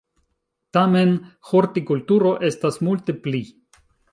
Tamen, 0.77 1.11
"hortikulturo" 1.49 2.33
estas 2.51 2.81
multe 2.89 3.17
pli. 3.27 3.43